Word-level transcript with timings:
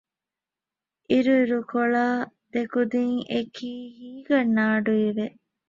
އިރުއިރުކޮޅާ 1.09 2.05
ދެކުދިން 2.53 3.17
އެކީ 3.31 3.69
ހީގަންނަ 3.97 4.63
އަޑުއިވެ 4.71 5.25